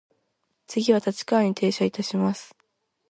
[0.65, 2.55] 次は立川に停車いたします。